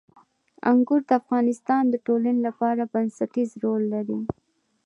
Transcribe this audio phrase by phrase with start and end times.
[0.69, 4.19] انګور د افغانستان د ټولنې لپاره بنسټيز رول لري.